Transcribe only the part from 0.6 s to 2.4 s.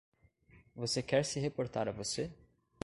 Você quer se reportar a você?